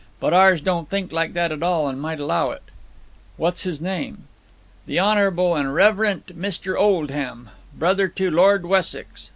But 0.19 0.33
ours 0.33 0.61
don't 0.61 0.89
think 0.89 1.11
like 1.11 1.33
that 1.33 1.51
at 1.51 1.61
all, 1.61 1.87
and 1.87 2.01
might 2.01 2.19
allow 2.19 2.49
it.' 2.49 2.63
'What's 3.37 3.61
his 3.65 3.79
name?' 3.79 4.23
'The 4.87 4.99
honourable 4.99 5.53
and 5.55 5.75
reverent 5.75 6.35
Mr. 6.41 6.75
Oldham, 6.75 7.51
brother 7.77 8.07
to 8.07 8.31
Lord 8.31 8.65
Wessex. 8.65 9.29